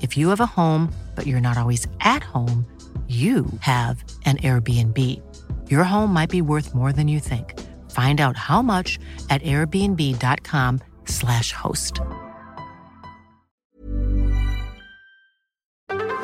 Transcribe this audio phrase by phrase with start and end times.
[0.00, 2.64] If you have a home, but you're not always at home,
[3.08, 5.22] you have an Airbnb.
[5.70, 7.58] Your home might be worth more than you think.
[7.90, 8.98] Find out how much
[9.30, 12.00] at airbnb.com/slash host.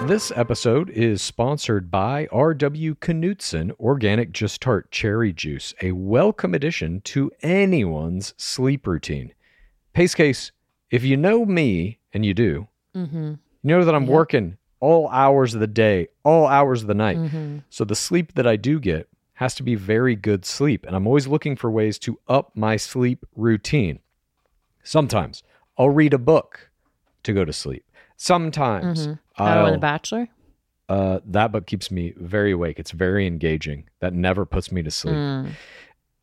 [0.02, 2.96] This episode is sponsored by R.W.
[2.96, 9.32] Knudsen Organic Just Tart Cherry Juice, a welcome addition to anyone's sleep routine.
[9.94, 10.52] Pace case,
[10.90, 13.34] if you know me, and you do, Mm-hmm.
[13.64, 14.10] You know that I'm Yeah.
[14.12, 17.16] working all hours of the day, all hours of the night.
[17.16, 17.58] Mm-hmm.
[17.70, 20.84] So the sleep that I do get has to be very good sleep.
[20.86, 23.98] And I'm always looking for ways to up my sleep routine.
[24.82, 25.42] Sometimes
[25.78, 26.70] I'll read a book
[27.22, 27.84] to go to sleep.
[28.16, 29.18] Sometimes Mhm.
[29.38, 30.28] I'll, Oh, The Bachelor?
[30.88, 32.78] uh, that book keeps me very awake.
[32.78, 33.88] It's very engaging.
[34.00, 35.16] That never puts me to sleep.
[35.16, 35.48] Mm.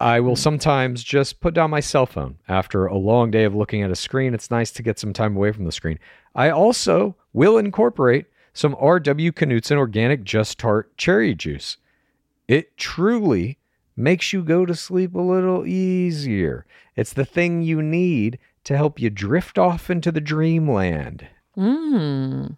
[0.01, 3.83] I will sometimes just put down my cell phone after a long day of looking
[3.83, 4.33] at a screen.
[4.33, 5.99] It's nice to get some time away from the screen.
[6.33, 9.31] I also will incorporate some R.W.
[9.31, 11.77] Knudsen organic Just Tart cherry juice.
[12.47, 13.59] It truly
[13.95, 16.65] makes you go to sleep a little easier.
[16.95, 21.27] It's the thing you need to help you drift off into the dreamland.
[21.55, 22.57] Mm.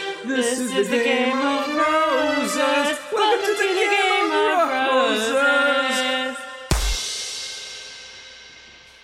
[0.25, 2.97] This is the game of roses.
[3.11, 6.37] Welcome to the game of roses.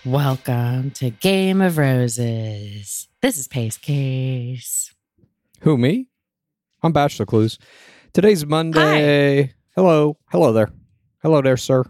[0.04, 3.08] Welcome to Game of Roses.
[3.20, 4.94] This is Pace Case.
[5.62, 6.06] Who, me?
[6.84, 7.58] I'm Bachelor Clues.
[8.12, 9.54] Today's Monday.
[9.74, 10.18] Hello.
[10.30, 10.70] Hello there.
[11.22, 11.84] Hello there, sir.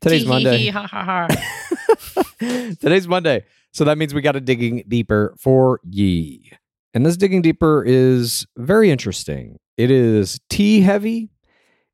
[0.00, 0.68] Today's Monday.
[0.68, 1.28] Ha, ha, ha.
[2.80, 3.44] Today's Monday.
[3.72, 6.50] So that means we got to digging deeper for ye.
[6.94, 9.58] And this digging deeper is very interesting.
[9.76, 11.30] It is tea heavy.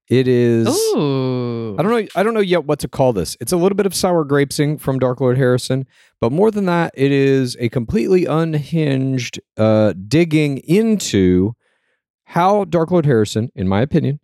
[0.09, 1.77] It is Ooh.
[1.78, 3.37] I don't know I don't know yet what to call this.
[3.41, 5.87] It's a little bit of sour grapesing from Dark Lord Harrison,
[6.21, 11.55] but more than that, it is a completely unhinged uh digging into
[12.25, 14.21] how Dark Lord Harrison, in my opinion,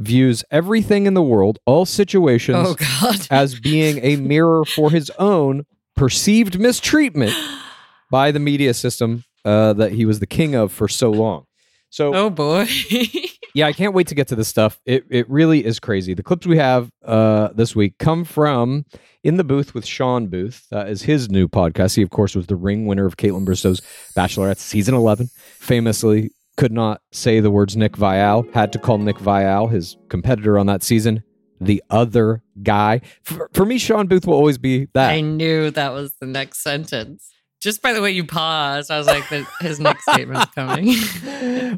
[0.00, 3.26] views everything in the world, all situations Oh, God.
[3.30, 5.64] as being a mirror for his own
[5.96, 7.32] perceived mistreatment
[8.10, 11.46] by the media system uh, that he was the king of for so long.
[11.90, 12.66] So, oh, boy.
[13.54, 14.80] yeah, I can't wait to get to this stuff.
[14.84, 16.12] It it really is crazy.
[16.12, 18.84] The clips we have uh, this week come from
[19.22, 21.94] in the booth with Shawn Booth, uh, is his new podcast.
[21.94, 23.80] He, of course, was the ring winner of Kaitlyn Bristowe's
[24.16, 25.30] Bachelorette season eleven.
[25.60, 28.52] Famously, could not say the words Nick Viall.
[28.52, 31.22] Had to call Nick Viall, his competitor on that season,
[31.60, 33.00] the other guy.
[33.22, 35.10] For, for me, Shawn Booth will always be that.
[35.10, 37.30] I knew that was the next sentence.
[37.64, 39.24] Just by the way you paused, I was like,
[39.62, 40.94] his next statement's coming.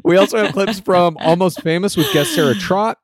[0.03, 2.97] we also have clips from Almost Famous with guest Sarah Trott.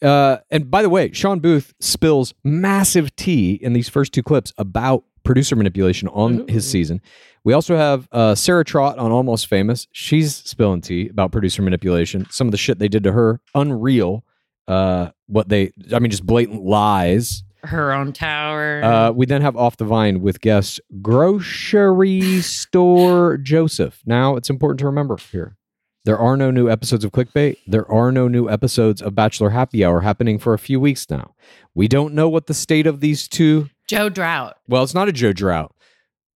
[0.00, 4.54] Uh, and by the way, Shawn Booth spills massive tea in these first two clips
[4.56, 7.02] about producer manipulation on his season.
[7.44, 9.86] We also have uh, Sarah Trott on Almost Famous.
[9.92, 12.26] She's spilling tea about producer manipulation.
[12.30, 14.24] Some of the shit they did to her, unreal.
[14.66, 17.42] Uh, what they, I mean, just blatant lies.
[17.62, 18.82] Her own tower.
[18.82, 24.02] Uh, we then have Off the Vine with guest Grocery Store Joseph.
[24.06, 25.56] Now, it's important to remember here
[26.04, 27.58] there are no new episodes of Clickbait.
[27.66, 31.34] There are no new episodes of Bachelor Happy Hour happening for a few weeks now.
[31.74, 33.68] We don't know what the state of these two.
[33.86, 34.56] Joe Drought.
[34.66, 35.74] Well, it's not a Joe Drought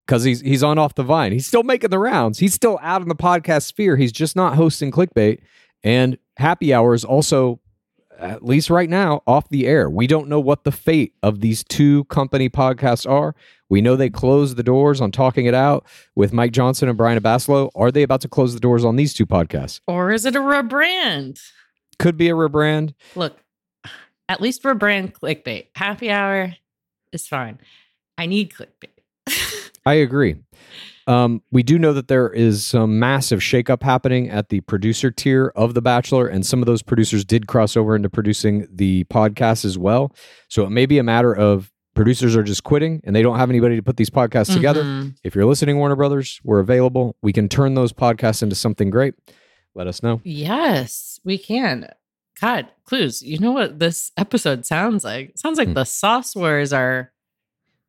[0.06, 1.32] because he's he's on Off the Vine.
[1.32, 2.38] He's still making the rounds.
[2.38, 3.97] He's still out in the podcast sphere.
[3.97, 5.41] He's just not hosting Clickbait.
[5.82, 7.61] And Happy Hour is also
[8.25, 9.88] at least right now, off the air.
[9.88, 13.35] We don't know what the fate of these two company podcasts are.
[13.69, 17.19] We know they closed the doors on Talking It Out with Mike Johnson and Brian
[17.19, 17.71] Abasolo.
[17.75, 19.81] Are they about to close the doors on these two podcasts?
[19.87, 21.41] Or is it a rebrand?
[21.99, 22.94] Could be a rebrand.
[23.15, 23.38] Look,
[24.29, 25.67] at least rebrand clickbait.
[25.75, 26.55] Happy hour
[27.12, 27.59] is fine.
[28.17, 29.71] I need clickbait.
[29.87, 30.37] I agree.
[31.06, 35.52] Um, we do know that there is some massive shakeup happening at the producer tier
[35.54, 39.64] of The Bachelor, and some of those producers did cross over into producing the podcast
[39.64, 40.14] as well.
[40.48, 43.50] So it may be a matter of producers are just quitting and they don't have
[43.50, 44.82] anybody to put these podcasts together.
[44.82, 45.14] Mhm.
[45.22, 47.14] If you're listening, Warner Brothers, we're available.
[47.22, 49.14] We can turn those podcasts into something great.
[49.76, 50.20] Let us know.
[50.24, 51.88] Yes, we can.
[52.40, 53.22] God, clues.
[53.22, 55.30] You know what this episode sounds like?
[55.30, 55.74] It sounds like Hmm.
[55.74, 57.12] the sauce wars are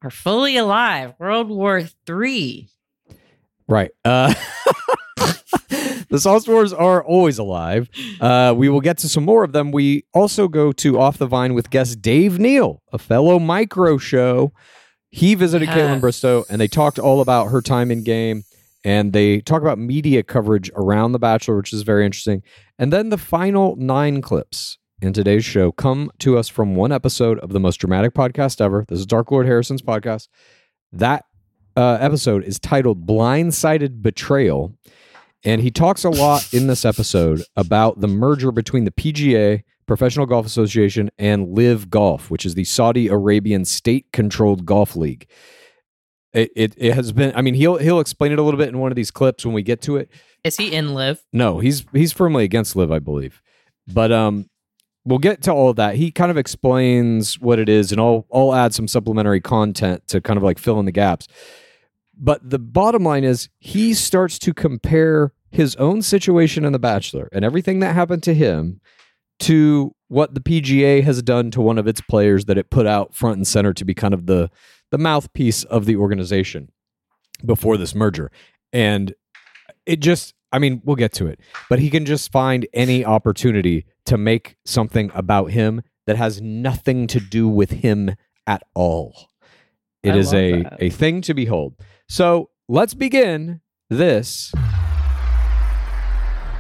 [0.04, 1.14] are fully alive.
[1.18, 2.70] World War Three.
[3.68, 3.92] Right.
[4.04, 4.34] Uh,
[6.10, 7.90] the Sauce Wars are always alive.
[8.22, 9.72] Uh, we will get to some more of them.
[9.72, 14.54] We also go to Off the Vine with guest Dave Neal, a fellow micro show.
[15.10, 18.44] He visited Kaitlyn Bristowe and they talked all about her time in game
[18.84, 22.44] and they talk about media coverage around The Bachelor, which is very interesting.
[22.78, 27.40] And then the final nine clips in today's show come to us from one episode
[27.40, 28.86] of the most dramatic podcast ever.
[28.88, 30.28] This is Dark Lord Harrison's podcast.
[30.92, 31.26] That
[31.76, 34.76] uh, episode is titled Blindsided Betrayal.
[35.44, 40.26] And he talks a lot in this episode about the merger between the PGA, Professional
[40.26, 45.28] Golf Association, and LIV Golf, which is the Saudi Arabian state controlled golf league.
[46.34, 48.80] It, it, it has been, I mean, he'll, he'll explain it a little bit in
[48.80, 50.10] one of these clips when we get to it.
[50.44, 51.24] Is he in live?
[51.34, 53.42] No, he's he's firmly against LIV, I believe.
[53.88, 54.48] But um
[55.04, 55.96] we'll get to all of that.
[55.96, 60.22] He kind of explains what it is and I'll I'll add some supplementary content to
[60.22, 61.28] kind of like fill in the gaps.
[62.18, 67.30] But the bottom line is he starts to compare his own situation in The Bachelor
[67.32, 68.82] and everything that happened to him
[69.40, 73.14] to what the PGA has done to one of its players that it put out
[73.14, 74.50] front and center to be kind of the
[74.92, 76.70] the mouthpiece of the organization
[77.44, 78.32] before this merger.
[78.72, 79.14] And
[79.86, 81.40] it just I mean, we'll get to it.
[81.70, 87.08] But he can just find any opportunity to make something about him that has nothing
[87.08, 88.16] to do with him
[88.48, 89.32] at all.
[90.02, 90.78] It I is a that.
[90.80, 91.76] a thing to behold.
[92.08, 94.54] So, let's begin this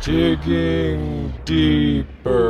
[0.01, 2.41] digging deeper.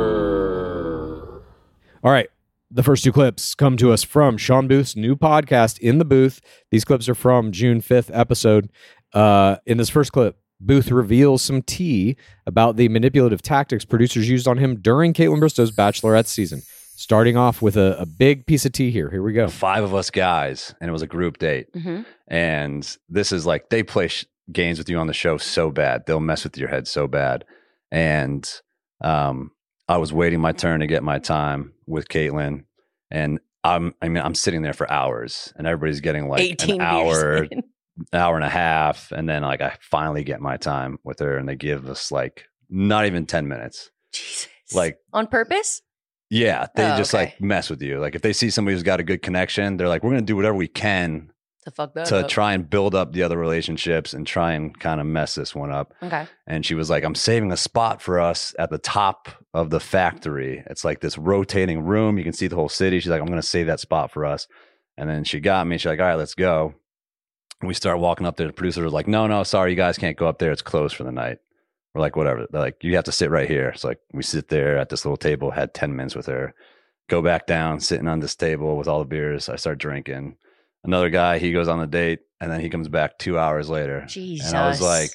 [2.02, 2.28] All right.
[2.70, 6.40] The first two clips come to us from Shawn Booth's new podcast, In the Booth.
[6.70, 8.70] These clips are from June 5th episode.
[9.14, 14.48] Uh, in this first clip, Booth reveals some tea about the manipulative tactics producers used
[14.48, 16.62] on him during Kaitlyn Bristowe's Bachelorette season.
[16.98, 19.10] Starting off with a, a big piece of tea here.
[19.10, 19.48] Here we go.
[19.48, 21.72] five of us guys, and it was a group date.
[21.74, 22.02] Mm-hmm.
[22.28, 26.06] And this is like they play sh- games with you on the show so bad,
[26.06, 27.44] they'll mess with your head so bad.
[27.90, 28.50] And
[29.00, 29.50] um,
[29.88, 32.64] I was waiting my turn to get my time with Kaitlyn,
[33.10, 36.80] and I'm I mean I'm sitting there for hours, and everybody's getting like 18 an
[36.80, 37.62] hour, in.
[38.12, 41.48] hour and a half, and then like I finally get my time with her, and
[41.48, 43.90] they give us like not even ten minutes.
[44.12, 44.48] Jesus.
[44.74, 45.82] Like on purpose?
[46.30, 47.24] Yeah, they Oh, just okay.
[47.26, 47.98] like mess with you.
[48.00, 50.36] Like if they see somebody who's got a good connection, they're like, we're gonna do
[50.36, 51.30] whatever we can
[51.64, 52.28] To fuck that to up.
[52.28, 55.70] try and build up the other relationships and try and kind of mess this one
[55.72, 55.92] up.
[56.02, 56.26] Okay.
[56.46, 59.80] And she was like, I'm saving a spot for us at the top of the
[59.80, 60.62] factory.
[60.68, 62.18] It's like this rotating room.
[62.18, 63.00] You can see the whole city.
[63.00, 64.46] She's like, I'm going to save that spot for us.
[64.96, 65.76] And then she got me.
[65.78, 66.74] She's like, all right, let's go.
[67.60, 68.46] And we start walking up there.
[68.46, 70.52] The producer was like, no, no, sorry, you guys can't go up there.
[70.52, 71.38] It's closed for the night.
[71.96, 72.46] We're like, whatever.
[72.50, 73.72] They're like, you have to sit right here.
[73.74, 76.54] So like, we sit there at this little table, had 10 minutes with her,
[77.08, 79.48] go back down, sitting on this table with all the beers.
[79.48, 80.36] I start drinking.
[80.84, 84.04] Another guy, he goes on the date and then he comes back two hours later.
[84.08, 84.48] Jesus.
[84.48, 85.10] And I was like,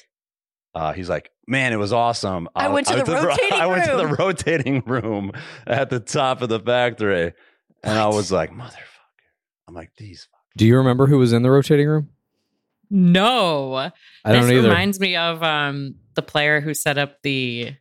[0.74, 2.48] uh, he's like, man, it was awesome.
[2.56, 5.32] I went to the ro- rotating I went to the room." rotating room
[5.64, 7.32] at the top of the factory.
[7.84, 8.74] And I was like, motherfucker.
[9.68, 10.26] I'm like, these.
[10.56, 12.08] Do you remember who was in the rotating room?
[12.90, 13.74] No.
[13.74, 13.92] I
[14.26, 14.68] don't this either.
[14.68, 17.72] reminds me of um the player who set up the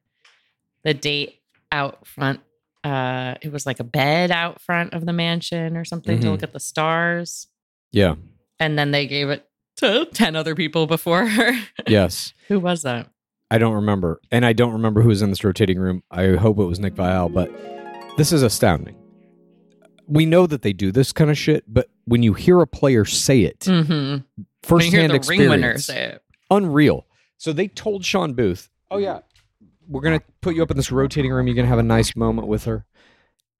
[0.83, 2.39] the date out front.
[2.83, 6.31] Uh it was like a bed out front of the mansion or something to Mhm.
[6.31, 7.47] look at the stars.
[7.91, 8.15] yeah.
[8.59, 9.47] And then they gave it
[9.77, 11.53] to 10 other people before her.
[11.87, 12.33] Yes.
[12.47, 13.09] Who was that?
[13.49, 14.21] I don't remember.
[14.31, 16.03] And I don't remember who was in this rotating room.
[16.11, 17.51] I hope it was Nick Viall, but
[18.17, 18.95] this is astounding.
[20.07, 23.03] We know that they do this kind of shit, but when you hear a player
[23.03, 24.23] say it, Mm-hmm.
[24.63, 26.23] first you hear hand the ring winner experience, say it.
[26.49, 27.05] unreal.
[27.41, 29.21] So they told Shawn Booth, "Oh yeah,
[29.89, 31.47] we're gonna put you up in this rotating room.
[31.47, 32.85] You're gonna have a nice moment with her."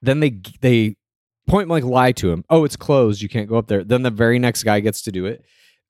[0.04, 0.98] Then they they
[1.48, 2.46] point blank lie to him.
[2.48, 3.24] Oh, it's closed.
[3.24, 3.84] You can't go up there.
[3.84, 5.44] Then the very next guy gets to do it.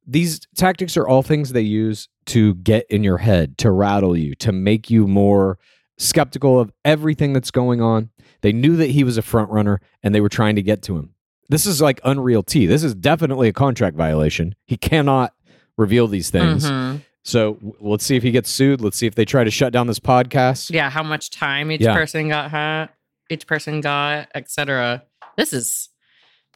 [0.07, 4.35] These tactics are all things they use to get in your head, to rattle you,
[4.35, 5.59] to make you more
[5.97, 8.09] skeptical of everything that's going on.
[8.39, 10.97] They knew that he was a front runner and they were trying to get to
[10.97, 11.13] him.
[11.49, 12.67] This is like unreal tea.
[12.67, 14.55] This is definitely a contract violation.
[14.65, 15.33] He cannot
[15.77, 16.63] reveal these things.
[16.71, 17.01] Mhm.
[17.23, 18.81] So w- let's see if he gets sued.
[18.81, 20.71] Let's see if they try to shut down this podcast.
[20.71, 21.93] Yeah, how much time each Yeah.
[21.93, 22.89] person got had,
[23.29, 25.03] each person got, etc.
[25.37, 25.89] This is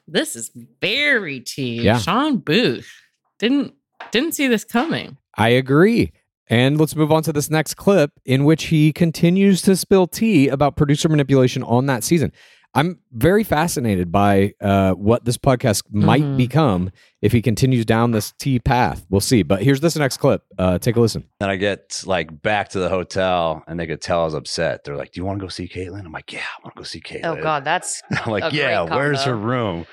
[0.08, 1.82] this is very tea.
[1.82, 1.98] Yeah.
[1.98, 2.92] Shawn Booth
[3.40, 3.74] didn't
[4.12, 5.18] didn't see this coming.
[5.38, 6.12] I agree.
[6.48, 10.48] And let's move on to this next clip in which he continues to spill tea
[10.48, 12.32] about producer manipulation on that season.
[12.78, 16.36] I'm very fascinated by uh, what this podcast might Mhm.
[16.38, 16.92] become
[17.22, 19.06] if he continues down this T path.
[19.10, 19.44] We'll see.
[19.44, 20.44] But here's this next clip.
[20.60, 21.24] Uh, take a listen.
[21.40, 24.84] Then I get like back to the hotel and they could tell I was upset.
[24.84, 26.06] They're like, Do you want to go see Kaitlyn?
[26.06, 27.26] I'm like, Yeah, I want to go see Kaitlyn.
[27.40, 29.86] Oh God, that's I'm like, a yeah, great where's her room?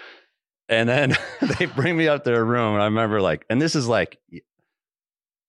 [0.68, 1.16] And then
[1.58, 2.74] they bring me up to her room.
[2.74, 4.18] And I remember like, and this is like,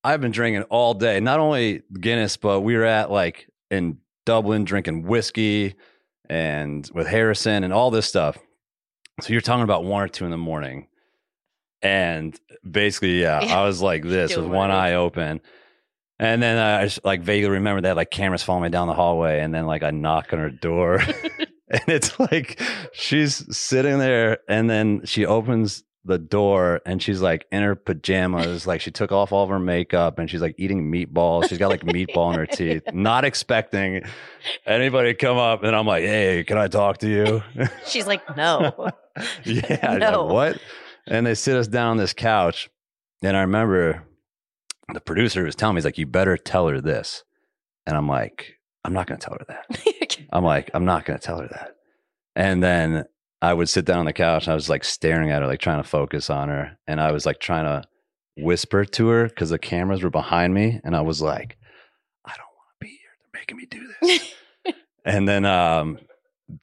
[0.04, 4.66] I've been drinking all day, not only Guinness, but we were at like in Dublin
[4.66, 5.76] drinking whiskey
[6.30, 8.38] and with Harrison and all this stuff.
[9.22, 10.88] So you're talking about one or two in the morning.
[11.82, 12.38] And
[12.70, 13.60] basically, yeah, Yeah.
[13.60, 15.42] I was like this with one eye open.
[16.20, 19.42] And then I just like vaguely remember that like cameras following me down the hallway.
[19.42, 21.02] And then like I knock on her door.
[21.70, 22.62] and it's like
[22.94, 28.68] she's sitting there and then she opens the door and she's like in her pajamas
[28.68, 31.48] like she took off all of her makeup and she's like eating meatballs.
[31.48, 32.84] She's got like meatball in her teeth.
[32.94, 34.04] Not expecting
[34.66, 37.42] anybody to come up and i'm like hey can i talk to you?
[37.86, 38.92] She's like, no.
[39.46, 40.26] yeah No.
[40.26, 40.58] like, what?
[41.08, 42.70] And they sit us down on this couch
[43.22, 44.04] and i remember
[44.94, 47.24] the producer was telling me he's like you better tell her this.
[47.88, 50.18] And i'm like i'm not going to tell her that.
[50.34, 51.76] I'm like, I'm not going to tell her that.
[52.36, 53.06] And then
[53.44, 55.60] I would sit down on the couch and I was like staring at her, like
[55.60, 56.78] trying to focus on her.
[56.88, 57.86] And I was like trying to
[58.38, 60.80] whisper to her because the cameras were behind me.
[60.86, 61.58] And I was like,
[62.24, 63.10] I don't want to be here.
[63.20, 64.76] They're making me do this.
[65.06, 66.00] and then um,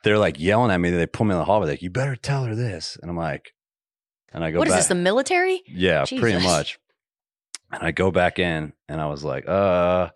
[0.05, 0.89] they're like yelling at me.
[0.89, 2.97] They pull me in the hallway, like, you better tell her this.
[3.03, 3.53] And I'm like,
[4.33, 4.79] and I go what is back.
[4.79, 4.89] this?
[4.89, 5.63] The military?
[5.67, 6.79] Yeah, pretty much.
[7.71, 10.09] And I go back in and I was like, uh,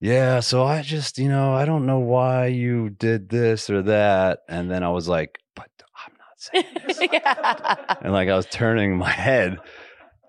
[0.00, 4.40] yeah, so I just, you know, I don't know why you did this or that.
[4.48, 5.70] And then I was like, but
[6.06, 7.00] I'm not saying this.
[7.12, 7.96] yeah.
[8.00, 9.58] and like I was turning my head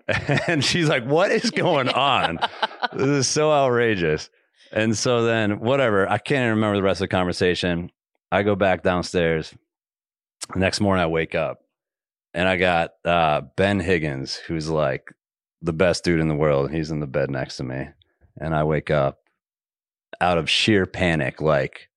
[0.46, 2.38] and she's like, what is going on?
[2.92, 4.30] this is so outrageous.
[4.72, 7.90] And so then, whatever, I can't even remember the rest of the conversation.
[8.30, 9.54] I go back downstairs.
[10.52, 11.62] The next morning, I wake up
[12.34, 15.12] and I got uh, Ben Higgins, who's like
[15.62, 16.70] the best dude in the world.
[16.70, 17.88] He's in the bed next to me.
[18.38, 19.20] And I wake up
[20.20, 21.88] out of sheer panic, like,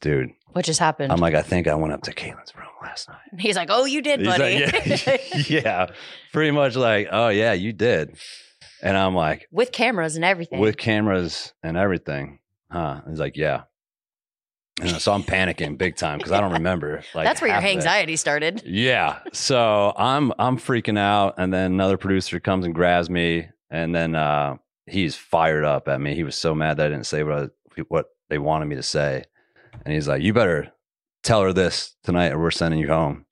[0.00, 1.12] dude, What just happened?
[1.12, 3.18] I'm like, I think I went up to Kaitlyn's room last night.
[3.40, 4.64] He's like, oh, you did, He's buddy.
[4.66, 4.86] like,
[5.48, 5.86] yeah, yeah,
[6.32, 8.16] pretty much like, oh yeah, you did.
[8.82, 10.58] And I'm like, With cameras and everything.
[10.58, 12.40] with cameras and everything,
[12.70, 13.02] huh?
[13.08, 13.62] He's like, yeah.
[14.80, 17.02] And so I'm panicking big time because I don't remember.
[17.14, 17.76] Like That's where your half of it.
[17.76, 18.62] anxiety started.
[18.64, 19.18] Yeah.
[19.32, 24.14] So I'm I'm freaking out, and then another producer comes and grabs me, and then
[24.16, 24.56] uh,
[24.86, 26.14] he's fired up at me.
[26.14, 28.82] He was so mad that I didn't say what I, what they wanted me to
[28.82, 29.24] say,
[29.84, 30.72] and he's like, "You better
[31.22, 33.26] tell her this tonight, or we're sending you home."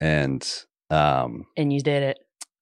[0.00, 0.46] And
[0.90, 2.18] um, And you did it.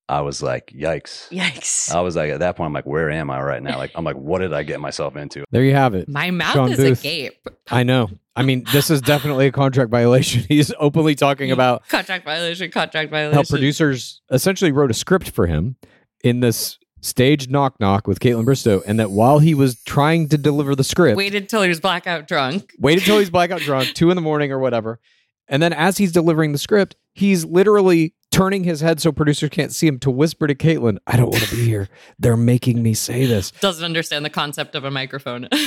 [0.08, 1.92] I was like, "Yikes!" Yikes.
[1.92, 4.04] I was like, at that point, I'm like, "Where am I right now?" Like, I'm
[4.04, 6.08] like, "What did I get myself into?" There you have it.
[6.08, 7.00] My mouth Sean is Booth.
[7.00, 7.38] agape.
[7.70, 8.08] I know.
[8.36, 10.44] I mean, this is definitely a contract violation.
[10.48, 13.36] He's openly talking about Contract violation, contract violation.
[13.36, 15.76] how producers essentially wrote a script for him
[16.22, 20.38] in this staged knock knock with Kaitlyn Bristowe, and that while he was trying to
[20.38, 22.72] deliver the script, waited till he was blackout drunk.
[22.78, 25.00] waited till he's blackout drunk, two in the morning or whatever,
[25.48, 29.72] and then as he's delivering the script, he's literally turning his head so producers can't
[29.72, 31.88] see him to whisper to Kaitlyn, "I don't want to be here.
[32.18, 35.48] They're making me say this." Doesn't understand the concept of a microphone.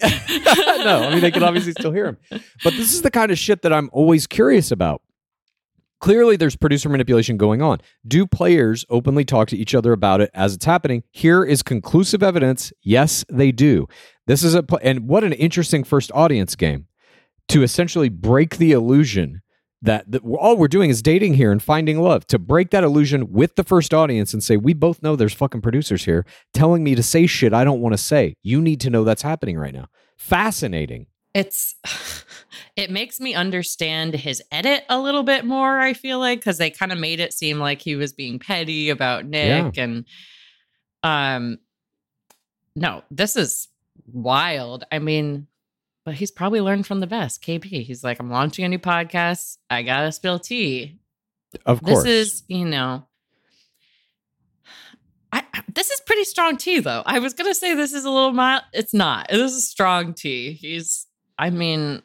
[0.84, 2.18] no, I mean they can obviously still hear him.
[2.64, 5.02] But this is the kind of shit that I'm always curious about.
[6.00, 7.78] Clearly, there's producer manipulation going on.
[8.06, 11.02] Do players openly talk to each other about it as it's happening?
[11.10, 12.72] Here is conclusive evidence.
[12.82, 13.86] Yes, they do.
[14.26, 16.86] This is a pl- and what an interesting first audience game
[17.48, 19.42] to essentially break the illusion
[19.82, 23.32] that, that all we're doing is dating here and finding love to break that illusion
[23.32, 26.94] with the first audience and say we both know there's fucking producers here telling me
[26.94, 28.34] to say shit I don't want to say.
[28.42, 29.88] You need to know that's happening right now.
[30.16, 31.06] Fascinating.
[31.34, 31.74] it's
[32.76, 36.70] it makes me understand his edit a little bit more i feel like because they
[36.70, 40.04] kind of made it seem like he was being petty about nick and
[41.02, 41.58] um
[42.76, 43.68] no this is
[44.12, 44.84] wild.
[44.90, 45.46] I mean
[46.04, 49.58] but he's probably learned from the best kp he's like i'm launching a new podcast.
[49.68, 50.98] I gotta spill tea.
[51.66, 52.04] Of course.
[52.04, 53.06] this is you know
[55.32, 57.02] I- this is pretty strong tea though.
[57.06, 58.62] I was gonna say this is a little mild.
[58.72, 59.28] It's not.
[59.30, 60.52] This is strong tea.
[60.52, 61.06] He's
[61.38, 62.02] i mean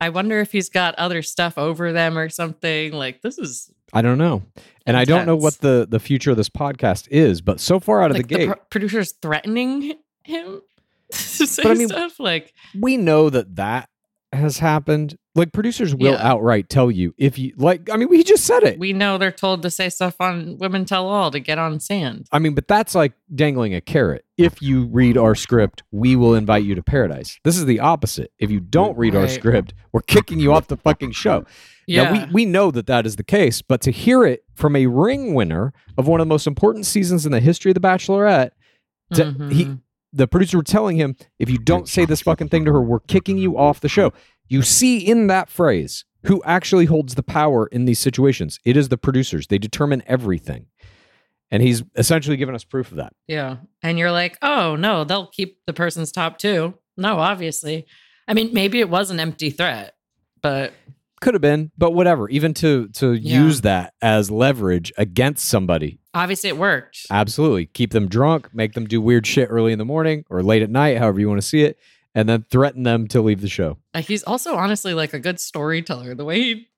[0.00, 4.02] i wonder if he's got other stuff over them or something like this is I
[4.02, 4.42] don't know.
[4.86, 8.02] And I don't know what the the future of this podcast is, but so far
[8.02, 9.94] out of like the gate, pro- producers threatening
[10.24, 10.62] him
[11.12, 13.88] to say I mean- stuff like we know that that
[14.32, 15.16] has happened.
[15.38, 16.28] Like producers will Yeah.
[16.30, 18.78] outright tell you if you like I mean we just said it.
[18.78, 22.26] we know they're told to say stuff on women tell all to get on sand
[22.32, 24.24] I mean, but that's like dangling a carrot.
[24.36, 27.38] If you read our script, we will invite you to paradise.
[27.44, 28.32] This is the opposite.
[28.38, 31.44] If you don't read our script, we're kicking you off the fucking show.
[31.88, 34.86] Now, we, we know that that is the case, but to hear it from a
[34.86, 38.50] ring winner of one of the most important seasons in the history of The Bachelorette,
[39.14, 39.80] to- he, Mhm.
[40.12, 43.00] the producer were telling him, if you don't say this fucking thing to her, we're
[43.00, 44.12] kicking you off the show.
[44.48, 48.58] You see in that phrase who actually holds the power in these situations.
[48.64, 49.46] It is the producers.
[49.46, 50.66] They determine everything.
[51.50, 53.12] And he's essentially given us proof of that.
[53.26, 53.58] Yeah.
[53.82, 56.74] And you're like, oh, no, they'll keep the person's top two.
[56.96, 57.86] No, obviously.
[58.26, 59.94] I mean, maybe it was an empty threat,
[60.42, 60.72] but
[61.20, 62.28] Could have been, but whatever.
[62.28, 63.42] Even to to Yeah.
[63.42, 67.06] use that as leverage against somebody, obviously it worked.
[67.10, 67.66] absolutely.
[67.66, 70.70] Keep them drunk, make them do weird shit early in the morning or late at
[70.70, 71.78] night, however you want to see it,
[72.18, 73.78] and then threaten them to leave the show.
[73.94, 76.16] Uh, He's also honestly like a good storyteller.
[76.16, 76.68] The way he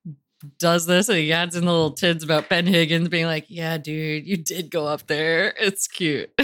[0.58, 3.78] does this and he adds in the little tids about Ben Higgins being like, yeah,
[3.78, 5.54] dude, you did go up there.
[5.58, 6.30] It's cute.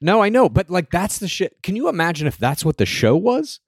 [0.00, 1.62] No, I know, but like that's the shit.
[1.62, 3.60] Can you imagine if that's what the show was?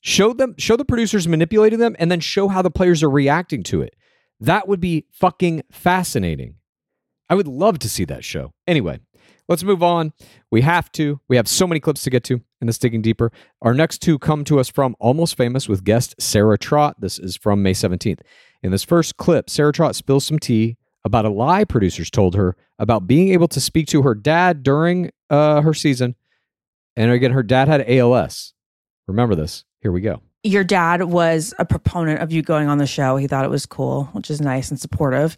[0.00, 3.62] Show them, show the producers manipulating them, and then show how the players are reacting
[3.64, 3.94] to it.
[4.40, 6.56] That would be fucking fascinating.
[7.28, 8.52] I would love to see that show.
[8.66, 8.98] Anyway,
[9.50, 10.14] let's move on.
[10.50, 11.20] We have to.
[11.28, 13.30] We have so many clips to get to in this digging deeper.
[13.60, 17.00] Our next two come to us from Almost Famous with guest Sarah Trott.
[17.00, 18.20] This is from May 17th.
[18.62, 22.56] In this first clip, Sarah Trott spills some tea about a lie producers told her
[22.78, 26.14] about being able to speak to her dad during uh, her season.
[26.96, 28.54] And again, her dad had ALS.
[29.08, 29.64] Remember this.
[29.80, 30.20] Here we go.
[30.44, 33.16] your dad was a proponent of you going on the show.
[33.16, 35.36] He thought it was cool, which is nice and supportive.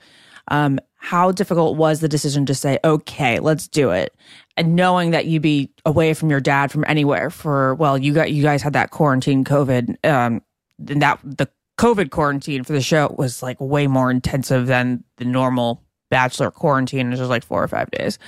[0.48, 4.14] Um, how difficult was the decision to say, okay, let's do it?
[4.56, 8.30] And knowing that you'd be away from your dad from anywhere for, well, you got,
[8.30, 10.42] you guys had that quarantine COVID, um,
[10.88, 15.24] and that the COVID quarantine for the show was like way more intensive than the
[15.24, 18.20] normal bachelor quarantine, which was like four or five days.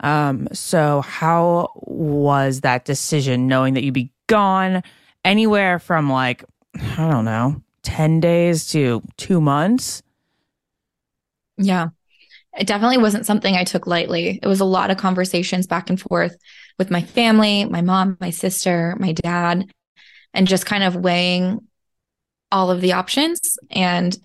[0.00, 4.82] Um, so how was that decision knowing that you'd be gone
[5.24, 6.44] anywhere from like,
[6.78, 10.02] I don't know, 10 days to two months?
[11.56, 11.88] Yeah.
[12.58, 14.40] It definitely wasn't something I took lightly.
[14.42, 16.36] It was a lot of conversations back and forth
[16.78, 19.70] with my family, my mom, my sister, my dad,
[20.34, 21.60] and just kind of weighing
[22.50, 24.16] all of the options and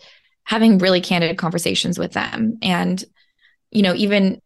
[0.43, 2.57] having really candid conversations with them.
[2.61, 3.03] And,
[3.71, 4.41] you know, even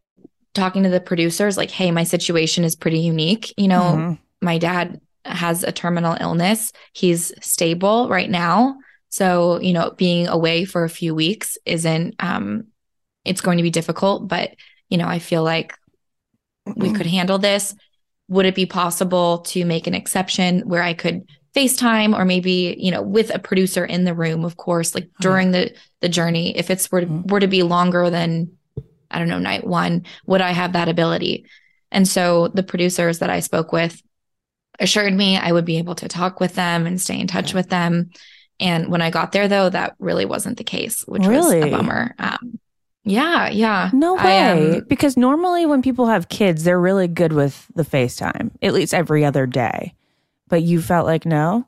[0.53, 3.53] talking to the producers, like, hey, my situation is pretty unique.
[3.57, 4.19] You know, Mhm.
[4.41, 6.71] my dad has a terminal illness.
[6.93, 8.75] He's stable right now.
[9.09, 12.65] So, you know, being away for a few weeks isn't um
[13.25, 14.55] it's going to be difficult, but
[14.89, 15.75] you know, I feel like
[16.65, 17.75] we could handle this.
[18.27, 22.91] Would it be possible to make an exception where I could FaceTime or maybe, you
[22.91, 26.69] know, with a producer in the room, of course, like during the the journey, if
[26.69, 27.29] it's were to, Mhm.
[27.31, 28.51] were to be longer than
[29.11, 31.45] I don't know, night 1, would I have that ability?
[31.91, 34.01] And so the producers that I spoke with
[34.79, 37.69] assured me I would be able to talk with them and stay in touch with
[37.69, 38.11] them.
[38.59, 42.13] And when I got there, though, that really wasn't the case, which was a bummer.
[42.19, 42.59] Um,
[43.03, 43.89] yeah, yeah.
[43.93, 44.75] No I, way.
[44.77, 48.93] um, because normally when people have kids, they're really good with the FaceTime, at least
[48.93, 49.93] every other day.
[50.47, 51.67] But you felt like no?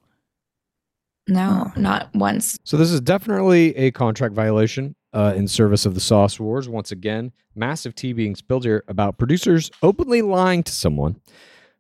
[1.28, 1.80] no, Oh.
[1.80, 2.58] not once.
[2.64, 6.68] So this is definitely a contract violation uh, in service of the Sauce Wars.
[6.68, 11.18] Once again, massive tea being spilled here about producers openly lying to someone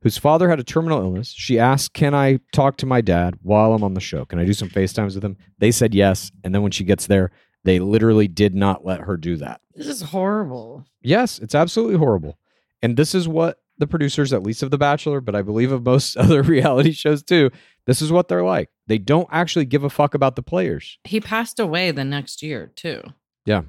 [0.01, 1.33] whose father had a terminal illness.
[1.35, 4.25] She asked, "Can I talk to my dad while I'm on the show?
[4.25, 7.07] Can I do some FaceTimes with him?" They said yes, and then when she gets
[7.07, 7.31] there,
[7.63, 9.61] they literally did not let her do that.
[9.75, 10.85] This is horrible.
[11.01, 12.37] Yes, it's absolutely horrible.
[12.81, 15.83] And this is what the producers, at least of The Bachelor, but I believe of
[15.83, 17.51] most other reality shows too,
[17.85, 18.69] this is what they're like.
[18.87, 20.97] They don't actually give a fuck about the players.
[21.03, 23.01] He passed away the next year too.
[23.45, 23.61] Yeah.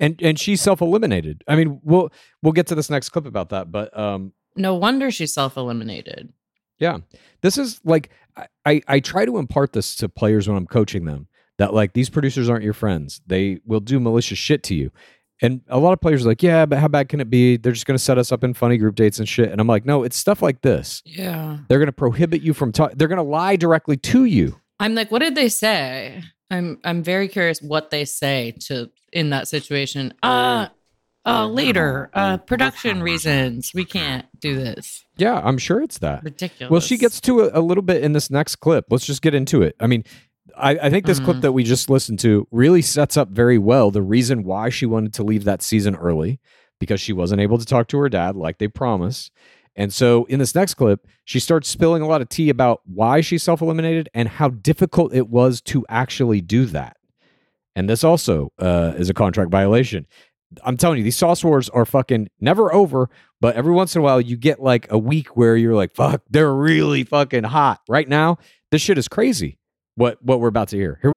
[0.00, 1.42] And and she self-eliminated.
[1.48, 2.10] I mean, we'll
[2.42, 6.32] we'll get to this next clip about that, but um No wonder she self-eliminated.
[6.78, 6.98] yeah.
[7.40, 11.04] This is like I, I I try to impart this to players when I'm coaching
[11.04, 11.26] them
[11.58, 13.20] that like these producers aren't your friends.
[13.26, 14.90] They will do malicious shit to you.
[15.40, 17.56] And a lot of players are like, yeah, but how bad can it be?
[17.56, 19.50] They're just going to set us up in funny group dates and shit.
[19.52, 21.00] And I'm like, no, it's stuff like this.
[21.04, 21.58] Yeah.
[21.68, 22.98] They're going to prohibit you from talking.
[22.98, 24.60] They're going to lie directly to you.
[24.80, 26.24] I'm like, what did they say?
[26.50, 30.14] I'm I'm very curious what they say to in that situation.
[30.22, 30.68] Uh
[31.26, 33.72] uh later, uh production reasons.
[33.74, 35.04] We can't do this.
[35.18, 36.22] Yeah, I'm sure it's that.
[36.22, 36.70] Ridiculous.
[36.70, 38.86] Well, she gets to a, a little bit in this next clip.
[38.88, 39.76] Let's just get into it.
[39.78, 40.04] I mean,
[40.56, 41.40] I, I think this clip Mhm.
[41.42, 45.12] that we just listened to really sets up very well the reason why she wanted
[45.14, 46.40] to leave that season early
[46.80, 49.30] because she wasn't able to talk to her dad like they promised.
[49.76, 53.20] And so in this next clip, she starts spilling a lot of tea about why
[53.20, 56.96] she self eliminated and how difficult it was to actually do that.
[57.76, 60.06] And this also uh, is a contract violation.
[60.64, 64.02] I'm telling you, these sauce wars are fucking never over, but every once in a
[64.02, 67.80] while you get like a week where you're like, fuck, they're really fucking hot.
[67.88, 68.38] Right now,
[68.72, 69.58] this shit is crazy.
[69.98, 71.00] What what we're about to hear.
[71.02, 71.12] Here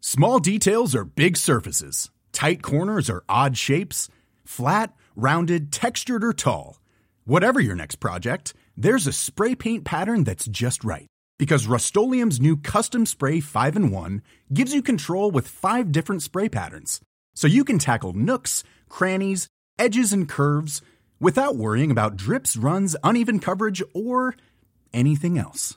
[0.00, 2.08] Small details are big surfaces.
[2.30, 4.08] Tight corners are odd shapes.
[4.44, 6.78] Flat, rounded, textured, or tall.
[7.24, 11.08] Whatever your next project, there's a spray paint pattern that's just right.
[11.36, 16.48] Because Rust new Custom Spray 5 in 1 gives you control with five different spray
[16.48, 17.00] patterns.
[17.34, 19.48] So you can tackle nooks, crannies,
[19.80, 20.80] edges, and curves
[21.18, 24.36] without worrying about drips, runs, uneven coverage, or
[24.94, 25.76] anything else.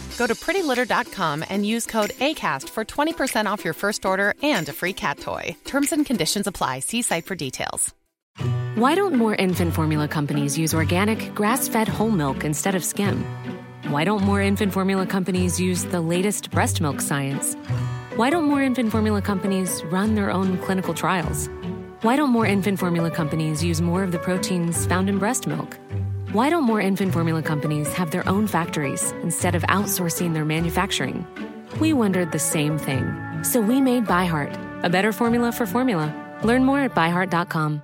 [0.17, 4.73] Go to prettylitter.com and use code ACAST for 20% off your first order and a
[4.73, 5.55] free cat toy.
[5.65, 6.79] Terms and conditions apply.
[6.79, 7.93] See site for details.
[8.75, 13.25] Why don't more infant formula companies use organic, grass fed whole milk instead of skim?
[13.89, 17.55] Why don't more infant formula companies use the latest breast milk science?
[18.15, 21.49] Why don't more infant formula companies run their own clinical trials?
[22.01, 25.77] Why don't more infant formula companies use more of the proteins found in breast milk?
[26.33, 31.27] Why don't more infant formula companies have their own factories instead of outsourcing their manufacturing?
[31.81, 33.03] We wondered the same thing.
[33.43, 36.07] So we made ByHeart, a better formula for formula.
[36.43, 37.81] Learn more at byheart.com.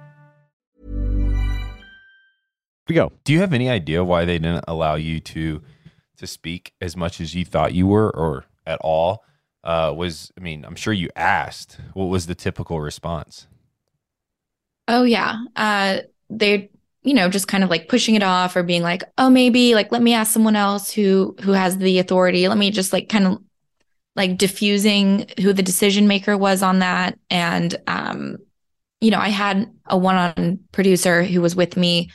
[2.88, 3.12] we go.
[3.26, 5.62] Do you have any idea why they didn't allow you to
[6.16, 9.26] to speak as much as you thought you were, or at all?
[9.62, 11.80] Uh, was I mean, I'm sure you asked.
[11.94, 13.48] What was the typical response?
[14.88, 15.36] Oh yeah.
[15.54, 15.98] Uh
[16.30, 16.70] they're
[17.08, 19.94] you know just kind of like pushing it off or being like, "Oh, maybe like
[19.94, 22.50] let me ask someone else who who has the authority.
[22.50, 23.38] Let me just like kind of
[24.18, 28.38] like diffusing who the decision maker was on that and um
[29.00, 32.12] you know, I had a one-on producer who was with me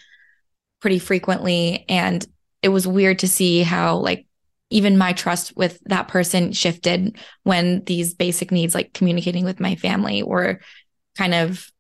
[0.81, 2.27] pretty frequently and
[2.61, 4.27] it was weird to see how like
[4.69, 9.75] even my trust with that person shifted when these basic needs like communicating with my
[9.77, 10.61] family were
[11.17, 11.71] kind of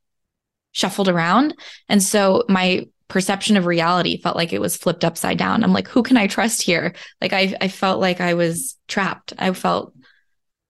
[0.71, 1.55] shuffled around
[1.89, 5.63] and so my perception of reality felt like it was flipped upside down.
[5.63, 6.95] I'm like who can i trust here?
[7.21, 9.33] Like i i felt like i was trapped.
[9.39, 9.95] I felt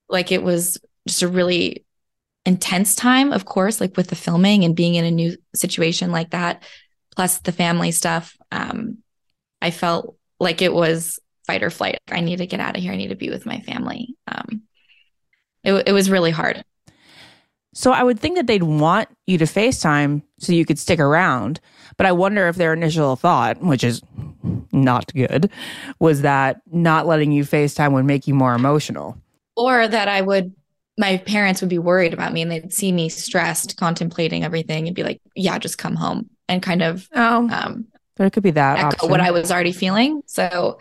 [0.08, 1.84] like it was just a really
[2.44, 6.30] intense time of course like with the filming and being in a new situation like
[6.30, 6.62] that
[7.14, 8.36] plus the family stuff.
[8.50, 8.98] Um
[9.60, 11.98] i felt like it was fight or flight.
[12.10, 12.92] I need to get out of here.
[12.92, 14.16] I need to be with my family.
[14.26, 14.62] Um
[15.64, 16.64] it, it was really hard
[17.74, 21.60] So I would think that they'd want you to FaceTime so you could stick around.
[21.96, 24.02] But I wonder if their initial thought, which is
[24.72, 25.50] not good,
[25.98, 29.16] was that not letting you FaceTime would make you more emotional.
[29.56, 30.54] or that I would
[30.98, 34.94] my parents would be worried about me and they'd see me stressed contemplating everything and
[34.94, 39.02] be like yeah just come home and kind of Oh, um there could be that.
[39.04, 40.78] what I was already feeling so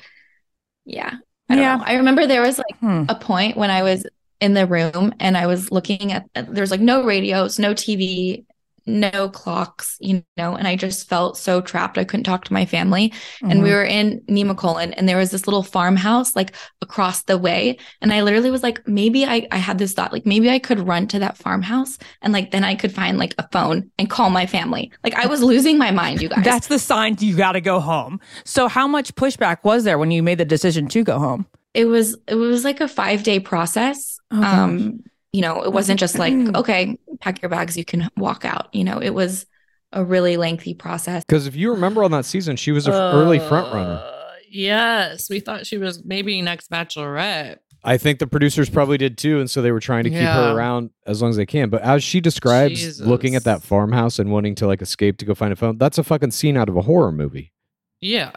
[0.85, 1.15] yeah
[1.49, 1.77] I don't Yeah.
[1.77, 3.03] know I remember there was like Hmm.
[3.07, 4.05] a point when I was
[4.41, 8.43] in the room and I was looking at there's like no radios no TV
[8.87, 12.65] no clocks you know and I just felt so trapped I couldn't talk to my
[12.65, 13.73] family and we Mhm.
[13.73, 18.23] were in Nemacolin and there was this little farmhouse like across the way and I
[18.23, 21.19] literally was like maybe I I had this thought like maybe I could run to
[21.19, 24.91] that farmhouse and like then I could find like a phone and call my family
[25.03, 27.79] like I was losing my mind you guys That's the sign you got to go
[27.79, 28.19] home.
[28.45, 31.45] So how much pushback was there when you made the decision to go home?
[31.73, 34.53] It was it was like a 5 day process Oh, gosh.
[34.55, 35.03] um
[35.33, 38.67] you know, it wasn't just like, okay, pack your bags, you can walk out.
[38.73, 39.45] You know, it was
[39.93, 41.23] a really lengthy process.
[41.23, 44.01] Because if you remember on that season, she was an early front runner.
[44.03, 44.17] Uh,
[44.49, 47.59] Yes, we thought she was maybe next Bachelorette.
[47.85, 50.33] I think the producers probably did too, and so they were trying to keep Yeah.
[50.49, 51.69] her around as long as they can.
[51.69, 55.33] But as she describes looking at that farmhouse and wanting to like escape to go
[55.33, 57.53] find a phone, that's a fucking scene out of a horror movie.
[58.01, 58.31] Yeah.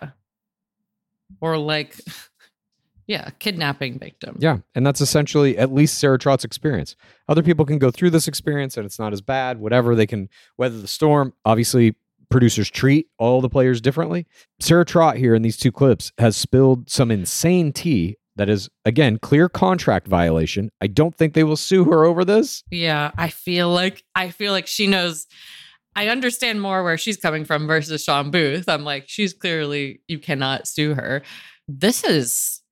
[1.41, 1.97] Or like,
[3.07, 4.37] yeah, kidnapping victim.
[4.39, 6.97] Yeah, and that's essentially at least Sarah Trott's experience.
[7.29, 9.59] Other people can go through this experience and it's not as bad.
[9.59, 11.33] Whatever they can weather the storm.
[11.45, 11.97] Obviously,
[12.31, 14.27] producers treat all the players differently.
[14.59, 19.19] Sarah Trott here in these two clips has spilled some insane tea that is again
[19.19, 20.71] clear contract violation.
[20.81, 22.65] I don't think they will sue her over this.
[22.71, 25.27] Yeah, I feel like I feel like she knows.
[25.97, 28.69] I understand more where she's coming from versus Shawn Booth.
[28.69, 31.23] I'm like, she's clearly you cannot sue her.
[31.69, 32.63] This is.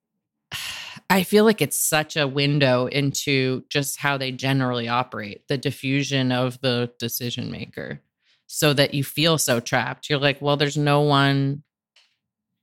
[1.10, 6.32] I feel like it's such a window into just how they generally operate, the diffusion
[6.32, 8.00] of the decision maker,
[8.46, 10.08] so that you feel so trapped.
[10.08, 11.62] You're like, well, there's no one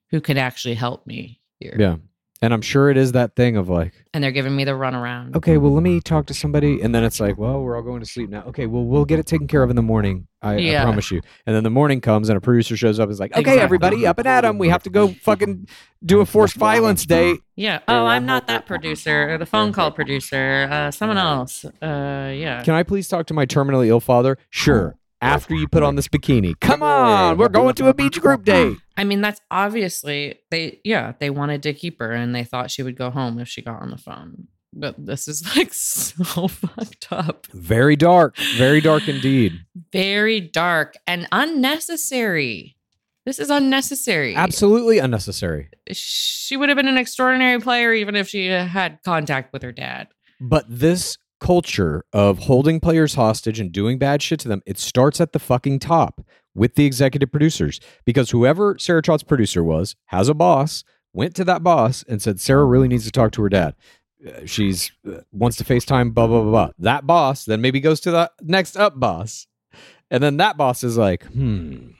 [0.09, 1.75] who can actually help me here.
[1.79, 1.95] Yeah.
[2.41, 5.35] And I'm sure it is that thing of like, And they're giving me the runaround.
[5.35, 6.79] okay, well, let me talk to somebody.
[6.81, 8.43] And then it's like, well, we're all going to sleep now.
[8.43, 10.25] Okay, well, we'll get it taken care of in the morning.
[10.41, 10.83] I, I Yeah.
[10.83, 11.21] promise you.
[11.45, 13.61] And then the morning comes and a producer shows up and is like, okay, Exactly.
[13.61, 14.57] everybody, up and at 'em.
[14.57, 15.67] We have to go fucking
[16.05, 17.35] do a forced violence day.
[17.57, 17.79] Yeah.
[17.89, 20.69] Oh, I'm not that producer, or the phone call producer.
[20.71, 21.65] Uh, someone else.
[21.65, 22.63] Uh, yeah.
[22.63, 24.37] Can I please talk to my terminally ill father?
[24.49, 24.95] Sure.
[25.21, 26.57] After you put on this bikini.
[26.61, 28.77] Come on, we're going to a beach group date.
[28.99, 30.79] I mean, that's obviously they.
[30.83, 33.61] Yeah, they wanted to keep her, and they thought she would go home if she
[33.61, 34.47] got on the phone.
[34.73, 38.37] But this is like so fucked up, Very dark.
[38.57, 39.53] Very dark indeed.
[39.91, 42.75] very dark, and unnecessary.
[43.25, 44.35] This is unnecessary.
[44.35, 45.69] Absolutely unnecessary.
[45.91, 49.71] She would have been an extraordinary player even if she uh, had contact with her
[49.71, 50.07] dad.
[50.41, 55.21] But this culture of holding players hostage and doing bad shit to them, it starts
[55.21, 56.21] at the fucking top
[56.59, 57.79] with the executive producers.
[58.05, 62.39] Because whoever Sarah Trott's producer was has a boss, went to that boss and said,
[62.39, 63.75] Sarah really needs to talk to her dad.
[64.25, 66.69] Uh, She's uh, wants to FaceTime, blah, blah, blah, blah.
[66.77, 69.47] That boss then maybe goes to the next up boss.
[70.11, 71.91] And then that boss is like, hmm,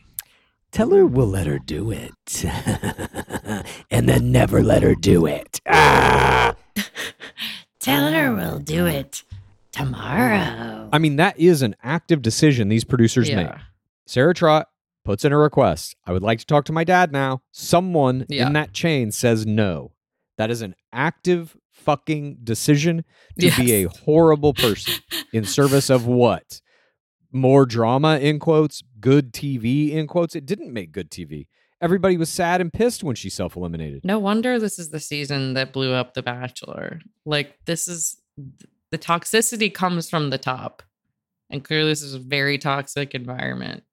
[0.72, 2.43] tell her we'll let her do it.
[3.89, 5.62] and then never let her do it.
[5.67, 6.56] Ah!
[7.80, 9.24] Tell her we'll do it
[9.72, 10.89] tomorrow.
[10.91, 13.36] I mean, that is an active decision these producers Yeah.
[13.43, 13.52] make.
[14.10, 14.69] Sarah Trott
[15.06, 15.95] puts in a request.
[16.04, 17.43] I would like to talk to my dad now.
[17.52, 18.48] Someone Yeah.
[18.48, 19.93] in that chain says no.
[20.39, 23.06] That is an active fucking decision
[23.39, 24.95] to be a horrible person
[25.34, 26.60] in service of what?
[27.32, 30.36] More drama in quotes, good TV in quotes.
[30.36, 31.45] It didn't make good TV.
[31.80, 34.04] Everybody was sad and pissed when she self eliminated.
[34.04, 37.00] No wonder this is the season that blew up The Bachelor.
[37.26, 38.19] Like, this is
[38.89, 40.82] the toxicity comes from the top.
[41.52, 43.84] And clearly, this is a very toxic environment.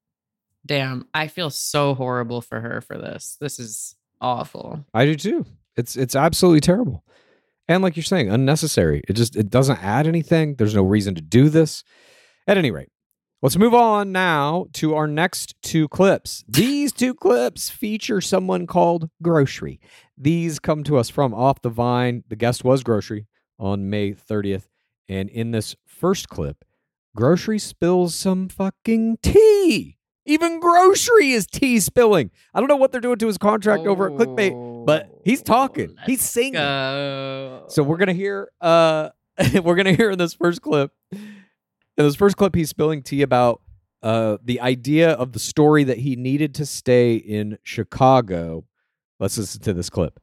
[0.67, 3.37] Damn, I feel so horrible for her for this.
[3.39, 4.85] This is awful.
[4.93, 5.45] I do too.
[5.77, 7.03] It's it's absolutely terrible.
[7.69, 9.01] And like you're saying, unnecessary.
[9.07, 10.55] It just it doesn't add anything.
[10.55, 11.83] There's no reason to do this.
[12.47, 12.89] At any rate,
[13.41, 16.43] let's move on now to our next two clips.
[16.47, 19.79] These two clips feature someone called Grocery.
[20.17, 22.23] These come to us from Off the Vine.
[22.27, 23.27] The guest was Grocery
[23.59, 24.67] on May 30th.
[25.09, 26.63] And in this first clip,
[27.15, 29.96] Grocery spills some fucking tea.
[30.27, 32.31] Even Grocery is tea spilling.
[32.53, 35.95] I don't know what they're doing to his contract over at Clickbait, but he's talking.
[36.05, 36.53] He's singing.
[36.53, 37.63] Go.
[37.69, 39.09] So we're gonna hear uh
[39.63, 40.91] we're gonna hear in this first clip.
[41.13, 43.61] In this first clip, he's spilling tea about
[44.03, 48.65] uh the idea of the story that he needed to stay in Chicago.
[49.21, 50.19] Let's listen to this clip.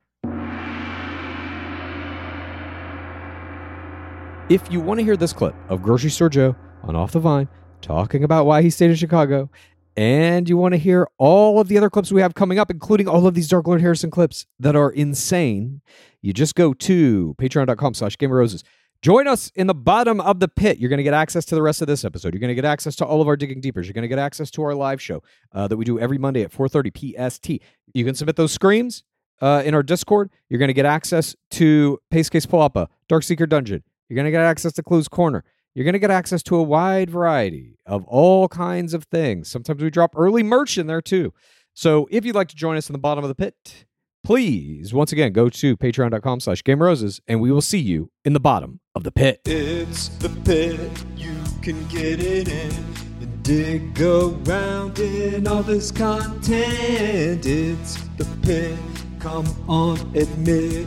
[4.50, 7.48] If you want to hear this clip of Grocery Store Joe on Off the Vine
[7.80, 9.50] talking about why he stayed in Chicago,
[9.96, 13.08] and you want to hear all of the other clips we have coming up, including
[13.08, 15.82] all of these Dark Lord Harrison clips that are insane,
[16.20, 18.64] you just go to patreon.com slash Game Roses.
[19.02, 20.78] Join us in the bottom of the pit.
[20.78, 22.32] You're going to get access to the rest of this episode.
[22.32, 23.86] You're going to get access to all of our Digging Deepers.
[23.86, 26.42] You're going to get access to our live show uh, that we do every Monday
[26.42, 27.62] at 4.30 PST.
[27.92, 29.04] You can submit those screams
[29.42, 30.30] uh, in our Discord.
[30.48, 33.82] You're going to get access to Pace Case Palapa, Dark Seeker Dungeon.
[34.08, 35.44] You're going to get access to Clues Corner.
[35.74, 39.50] You're going to get access to a wide variety of all kinds of things.
[39.50, 41.34] Sometimes we drop early merch in there too.
[41.74, 43.86] So if you'd like to join us in the bottom of the pit,
[44.22, 48.34] please, once again, go to patreon.com slash game roses and we will see you in
[48.34, 49.40] the bottom of the pit.
[49.46, 50.78] It's the pit,
[51.16, 52.72] you can get it in
[53.20, 57.44] and dig around in all this content.
[57.44, 58.78] It's the pit,
[59.18, 60.86] come on, admit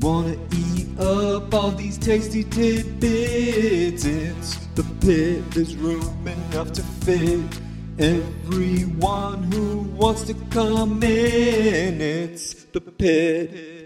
[0.00, 4.04] wanna eat up all these tasty tidbits.
[4.04, 7.40] It's the pit, there's room enough to fit
[7.98, 12.00] everyone who wants to come in.
[12.00, 13.79] It's the pit.